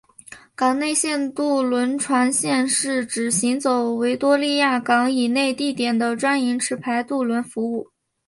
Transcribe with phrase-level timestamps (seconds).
[0.55, 7.91] 港内线渡轮航线是指行走维多利亚港以内地点的专营持牌渡轮服务。